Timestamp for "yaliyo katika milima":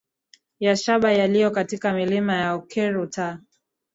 1.13-2.35